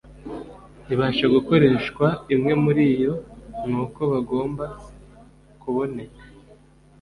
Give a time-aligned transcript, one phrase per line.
[0.93, 3.13] ibasha gukoreshwa Imwe muri yo
[3.67, 4.65] ni uko hagomba
[5.61, 6.23] kuboneka